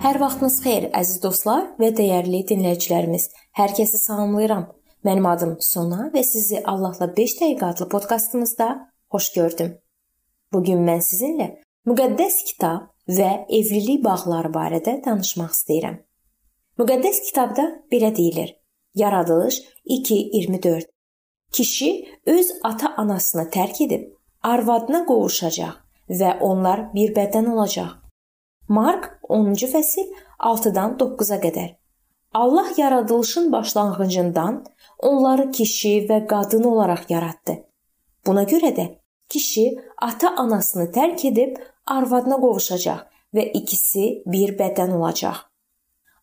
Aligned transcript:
Hər 0.00 0.16
vaxtınız 0.16 0.54
xeyir, 0.64 0.84
əziz 0.96 1.18
dostlar 1.20 1.66
və 1.76 1.90
dəyərli 1.92 2.38
dinləyicilərimiz. 2.48 3.26
Hər 3.58 3.74
kəsi 3.76 3.98
salamlayıram. 4.00 4.62
Mənim 5.04 5.26
adım 5.28 5.52
Sona 5.60 6.06
və 6.14 6.22
sizi 6.24 6.62
Allahla 6.72 7.10
5 7.18 7.34
dəqiqə 7.40 7.66
adlı 7.68 7.88
podkastımızda 7.92 8.68
xoş 9.12 9.28
gördüm. 9.34 9.74
Bu 10.52 10.62
gün 10.64 10.80
mən 10.88 11.04
sizinlə 11.04 11.50
müqəddəs 11.90 12.40
kitab 12.48 12.88
və 13.18 13.28
evlilik 13.58 14.00
bağları 14.06 14.54
barədə 14.56 14.96
danışmaq 15.04 15.52
istəyirəm. 15.58 16.00
Müqəddəs 16.80 17.20
kitabda 17.28 17.68
belə 17.92 18.14
deyilir: 18.16 18.56
Yaradılış 18.94 19.62
2:24. 19.84 20.88
Kişi 21.52 21.92
öz 22.26 22.52
ata-anasını 22.64 23.50
tərk 23.52 23.84
edib 23.84 24.08
arvadına 24.42 25.04
qovuşacaq 25.04 25.76
və 26.08 26.38
onlar 26.40 26.88
bir 26.94 27.12
bədən 27.12 27.52
olacaq. 27.52 27.99
Mark 28.70 29.18
10-cu 29.26 29.66
fəsil 29.66 30.10
6-dan 30.38 30.92
9-a 30.98 31.40
qədər. 31.42 31.70
Allah 32.34 32.68
yaradılışın 32.76 33.48
başlanğıcından 33.52 34.60
onları 34.98 35.50
kişi 35.50 36.06
və 36.10 36.26
qadın 36.30 36.68
olaraq 36.70 37.08
yaratdı. 37.08 37.56
Buna 38.26 38.44
görə 38.52 38.70
də 38.76 38.86
kişi 39.28 39.64
ata-anasını 39.98 40.86
tərk 40.94 41.26
edib 41.32 41.58
arvadına 41.86 42.38
qovuşacaq 42.44 43.02
və 43.34 43.48
ikisi 43.58 44.06
bir 44.26 44.54
bədən 44.62 44.94
olacaq. 45.00 45.42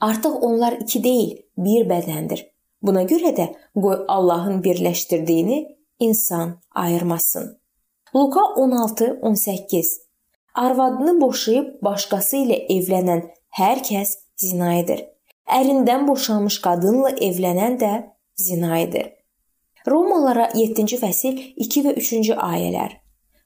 Artıq 0.00 0.36
onlar 0.44 0.72
iki 0.84 1.04
deyil, 1.04 1.36
bir 1.56 1.88
bədəndir. 1.88 2.44
Buna 2.82 3.08
görə 3.08 3.32
də 3.40 3.50
qoy 3.72 4.04
Allahın 4.08 4.60
birləşdirdiyini 4.62 5.60
insan 5.98 6.58
ayırmasın. 6.74 7.58
Luka 8.14 8.40
16:18 8.40 10.03
Arvadını 10.54 11.20
boşayıb 11.20 11.70
başqası 11.82 12.36
ilə 12.44 12.56
evlənən 12.70 13.24
hər 13.58 13.80
kəs 13.86 14.12
zina 14.38 14.76
edir. 14.78 15.00
Ərindən 15.50 16.06
boşanmış 16.06 16.60
qadınla 16.62 17.10
evlənən 17.28 17.74
də 17.80 17.90
zina 18.38 18.78
edir. 18.78 19.08
Romalılara 19.86 20.46
7-ci 20.54 21.00
fəsil 21.00 21.40
2 21.64 21.82
və 21.86 21.96
3-cü 22.02 22.36
ayələr. 22.38 22.94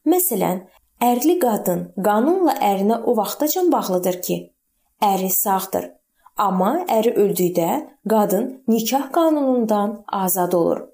Məsələn, 0.07 0.61
ərli 1.01 1.39
qadın 1.41 1.87
qanunla 1.97 2.59
ərinə 2.73 3.01
o 3.01 3.17
vaxtacan 3.17 3.73
bağlıdır 3.73 4.21
ki, 4.29 4.39
əri 5.03 5.33
sağdır. 5.33 5.89
Amma 6.37 6.85
əri 6.93 7.17
öldükdə 7.25 7.73
qadın 8.11 8.47
nikah 8.69 9.11
qanunundan 9.17 10.03
azad 10.13 10.53
olur. 10.53 10.85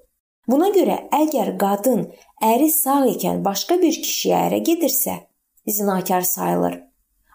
Buna 0.47 0.71
görə 0.71 0.97
əgər 1.11 1.57
qadın 1.59 2.07
əri 2.41 2.71
sağ 2.71 3.01
ikən 3.11 3.43
başqa 3.45 3.81
bir 3.83 3.99
kişiyə 3.99 4.41
ərə 4.47 4.63
gedirsə, 4.65 5.19
zinakar 5.67 6.21
sayılır. 6.21 6.79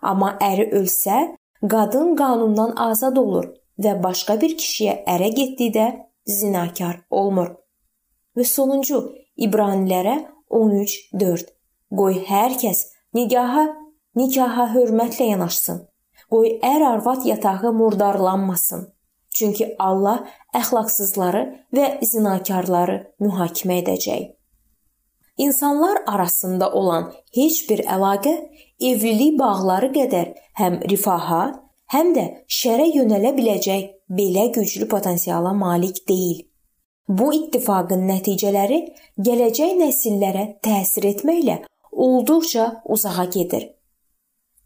Amma 0.03 0.37
əri 0.41 0.71
ölsə, 0.77 1.37
qadın 1.69 2.15
qanundan 2.17 2.77
azad 2.77 3.17
olur 3.17 3.51
və 3.81 3.97
başqa 4.03 4.39
bir 4.41 4.57
kişiyə 4.61 5.03
ərə 5.15 5.31
getdikdə 5.37 5.87
zinakar 6.27 7.03
olmur. 7.11 7.55
Və 8.37 8.45
sonuncu 8.45 9.01
İbranilərə 9.37 10.17
13:4 10.51 11.51
Qoy 11.99 12.21
hər 12.29 12.57
kəs 12.63 12.87
nikaha 13.15 13.67
nikaha 14.17 14.67
hörmətlə 14.75 15.31
yanaşsın. 15.33 15.87
Qoy 16.31 16.59
ər-arvad 16.63 17.25
yatağı 17.27 17.73
murdarlanmasın. 17.73 18.89
Çünki 19.35 19.75
Allah 19.79 20.27
əxlaqsızları 20.55 21.43
və 21.75 21.87
zinakarları 22.05 22.97
mühakimə 23.25 23.81
edəcək. 23.83 24.29
İnsanlar 25.41 26.03
arasında 26.07 26.73
olan 26.73 27.13
heç 27.35 27.63
bir 27.71 27.81
əlaqə 27.95 28.33
evlilik 28.81 29.39
bağları 29.39 29.89
qədər 29.95 30.35
həm 30.61 30.77
rifaha, 30.91 31.41
həm 31.95 32.11
də 32.17 32.25
şərə 32.59 32.91
yönələ 32.93 33.31
biləcək 33.39 33.87
belə 34.19 34.51
güclü 34.53 34.89
potensiala 34.89 35.55
malik 35.57 36.03
deyil. 36.09 36.43
Bu 37.09 37.31
ittifaqın 37.39 38.05
nəticələri 38.11 38.83
gələcək 39.29 39.73
nəsillərə 39.81 40.45
təsir 40.67 41.09
etməklə 41.15 41.57
olduqca 41.91 42.83
uzağa 42.85 43.25
gedir. 43.25 43.71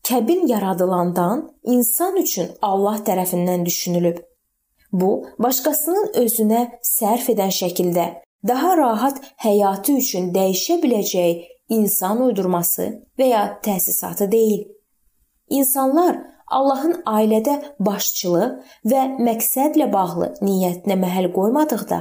Kəbin 0.03 0.47
yaradılandan 0.51 1.47
insan 1.65 2.17
üçün 2.17 2.51
Allah 2.63 2.99
tərəfindən 3.07 3.63
düşünülüb. 3.67 4.19
Bu, 4.93 5.13
başqasının 5.39 6.13
özünə 6.25 6.67
sərf 6.83 7.31
edən 7.31 7.55
şəkildə 7.63 8.11
daha 8.49 8.77
rahat 8.77 9.21
həyatı 9.45 9.99
üçün 10.01 10.31
dəyişə 10.35 10.79
biləcəyi 10.83 11.35
insan 11.69 12.21
uydurması 12.27 12.89
və 13.19 13.29
ya 13.31 13.45
təsisatı 13.65 14.31
deyil. 14.33 14.65
İnsanlar 15.49 16.19
Allahın 16.47 16.99
ailədə 17.09 17.55
başçılıq 17.81 18.75
və 18.91 19.05
məqsədlə 19.27 19.89
bağlı 19.93 20.35
niyyətinə 20.45 20.97
məhəl 21.01 21.31
qoymadıqda, 21.37 22.01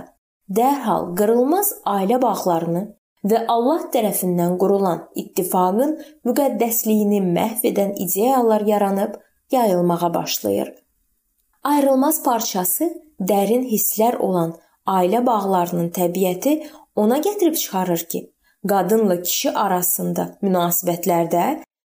dərhal 0.58 1.14
qırılmaz 1.18 1.72
ailə 1.88 2.20
bağlarını 2.22 2.84
və 3.32 3.46
Allah 3.48 3.88
tərəfindən 3.94 4.58
qurulan 4.60 5.06
ittifaqın 5.16 5.96
müqəddəsliyini 6.28 7.22
məhv 7.38 7.64
edən 7.72 7.96
ideyalar 8.06 8.68
yaranıb 8.68 9.16
yayılmağa 9.52 10.14
başlayır. 10.14 10.74
Ayrılmaz 11.64 12.24
parçası 12.24 12.90
dərin 13.20 13.64
hisslər 13.72 14.18
olan 14.18 14.56
ailə 14.88 15.26
bağlarının 15.26 15.90
təbiəti 15.98 16.54
ona 16.96 17.18
gətirib 17.18 17.56
çıxarır 17.56 18.04
ki, 18.12 18.22
qadınla 18.70 19.22
kişi 19.22 19.52
arasında 19.66 20.26
münasibətlərdə 20.46 21.46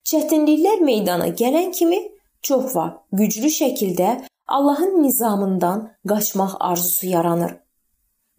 çətinliklər 0.10 0.84
meydana 0.90 1.28
gələn 1.42 1.72
kimi 1.72 2.00
çox 2.42 2.76
vaxt 2.76 3.02
güclü 3.12 3.50
şəkildə 3.60 4.12
Allahın 4.48 5.04
nizamından 5.04 5.92
qaçmaq 6.10 6.56
arzusu 6.60 7.08
yaranır. 7.08 7.54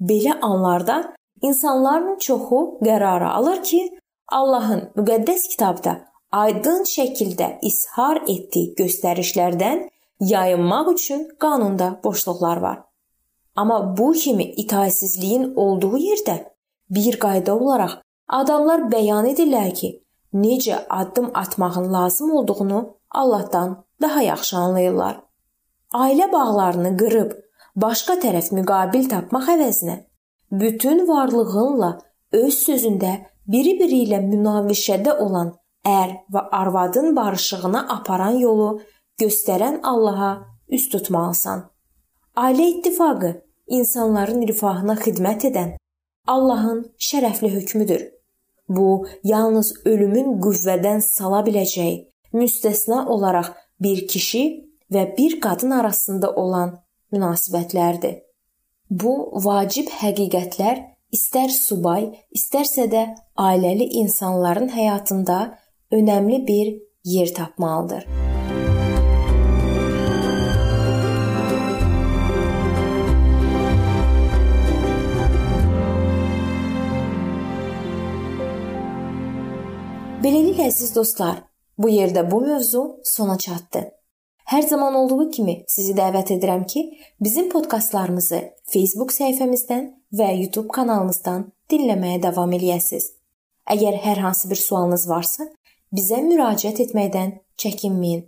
Belə 0.00 0.40
anlarda 0.40 1.14
insanların 1.42 2.18
çoxu 2.18 2.78
qərara 2.82 3.30
alır 3.38 3.62
ki, 3.62 3.80
Allahın 4.28 4.82
müqəddəs 4.96 5.48
kitabda 5.52 5.92
aydın 6.32 6.84
şəkildə 6.88 7.48
ishar 7.70 8.22
etdiyi 8.22 8.74
göstərişlərdən 8.80 9.88
yayınmaq 10.20 10.92
üçün 10.92 11.28
qanunda 11.40 12.00
boşluqlar 12.04 12.56
var. 12.56 12.78
Amma 13.56 13.96
bu 13.96 14.12
kimi 14.12 14.44
itaətsizliyin 14.62 15.54
olduğu 15.54 15.98
yerdə 15.98 16.36
bir 16.90 17.18
qayda 17.24 17.54
olaraq 17.54 18.00
adamlar 18.28 18.88
bəyan 18.94 19.28
edirlər 19.30 19.70
ki, 19.74 19.90
necə 20.34 20.78
addım 20.90 21.30
atmağın 21.34 21.92
lazım 21.92 22.32
olduğunu 22.32 22.96
Allahdan 23.10 23.84
daha 24.02 24.22
yaxşı 24.22 24.56
anlayırlar. 24.56 25.20
Ailə 25.92 26.32
bağlarını 26.32 26.96
qırıb 26.96 27.30
başqa 27.76 28.18
tərəf 28.24 28.50
müqabil 28.54 29.08
tapmaq 29.10 29.50
əvəzinə 29.54 29.96
bütün 30.50 31.06
varlığınla 31.08 31.90
öz 32.32 32.56
sözündə 32.68 33.12
biri-biri 33.46 34.02
ilə 34.06 34.18
münaqişədə 34.24 35.18
olan 35.24 35.54
ər 35.86 36.16
və 36.32 36.42
arvadın 36.60 37.14
barışığına 37.16 37.86
aparan 37.96 38.38
yolu 38.40 38.80
göstərən 39.20 39.80
Allaha 39.82 40.32
üst 40.68 40.92
tutmalısan. 40.92 41.73
Ailə 42.34 42.64
ittifaqı 42.66 43.28
insanların 43.70 44.40
rifahına 44.48 44.96
xidmət 44.98 45.44
edən 45.52 45.68
Allahın 46.26 46.80
şərəfli 47.08 47.50
hökmüdür. 47.52 48.02
Bu 48.68 49.06
yalnız 49.22 49.70
ölümün 49.84 50.40
qüvvədən 50.42 51.04
sala 51.06 51.44
biləcəyi 51.46 52.00
müstəsna 52.34 53.04
olaraq 53.14 53.52
bir 53.86 54.02
kişi 54.08 54.42
və 54.90 55.06
bir 55.16 55.38
qadın 55.46 55.76
arasında 55.78 56.32
olan 56.34 56.74
münasibətlərdir. 57.14 58.18
Bu 58.90 59.14
vacib 59.46 59.94
həqiqətlər 60.02 60.82
istər 61.14 61.54
subay, 61.54 62.10
istərsə 62.34 62.90
də 62.90 63.06
ailəli 63.38 63.86
insanların 64.02 64.74
həyatında 64.74 65.40
önəmli 65.92 66.46
bir 66.50 66.76
yer 67.04 67.34
tapmalıdır. 67.34 68.23
Beləliklə 80.24 80.70
əziz 80.70 80.94
dostlar, 80.96 81.42
bu 81.76 81.90
yerdə 81.92 82.22
bu 82.30 82.38
mövzu 82.40 82.82
sona 83.04 83.34
çatdı. 83.38 83.82
Hər 84.48 84.62
zaman 84.70 84.94
olduğu 84.96 85.26
kimi 85.34 85.54
sizi 85.68 85.92
dəvət 85.98 86.32
edirəm 86.38 86.62
ki, 86.64 86.84
bizim 87.20 87.50
podkastlarımızı 87.52 88.40
Facebook 88.72 89.12
səhifəmizdən 89.12 89.90
və 90.16 90.30
YouTube 90.38 90.72
kanalımızdan 90.72 91.44
dinləməyə 91.68 92.22
davam 92.22 92.56
eləyəsiniz. 92.56 93.10
Əgər 93.76 94.00
hər 94.06 94.24
hansı 94.24 94.48
bir 94.48 94.62
sualınız 94.62 95.04
varsa, 95.12 95.50
bizə 95.92 96.22
müraciət 96.24 96.80
etməkdən 96.86 97.36
çəkinməyin. 97.60 98.24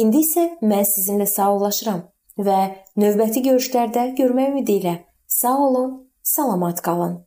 İndi 0.00 0.24
isə 0.24 0.48
mən 0.64 0.88
sizinlə 0.88 1.28
sağollaşıram 1.28 2.06
və 2.40 2.58
növbəti 2.96 3.44
görüşlərdə 3.50 4.14
görmək 4.16 4.54
ümidi 4.54 4.80
ilə 4.80 5.00
sağ 5.26 5.56
olun, 5.68 5.96
salamat 6.22 6.80
qalın. 6.80 7.18